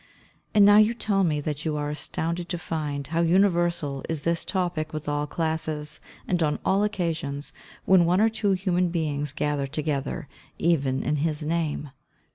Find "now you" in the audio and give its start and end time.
0.65-0.95